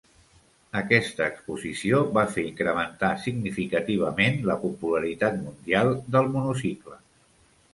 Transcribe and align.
Aquesta 0.79 1.25
exposició 1.31 1.99
va 2.15 2.23
fer 2.37 2.45
incrementar 2.51 3.11
significativament 3.25 4.41
la 4.53 4.57
popularitat 4.65 5.39
mundial 5.45 5.95
del 6.17 6.33
monocicle. 6.39 6.99